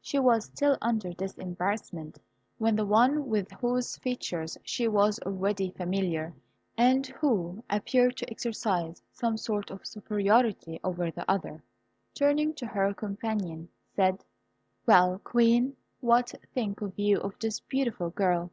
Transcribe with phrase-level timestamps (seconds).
[0.00, 2.20] She was still under this embarrassment,
[2.56, 6.34] when the one with whose features she was already familiar,
[6.78, 11.64] and who appeared to exercise some sort of superiority over the other,
[12.14, 14.22] turning to her companion, said,
[14.86, 18.52] "Well, Queen, what think you of this beautiful girl?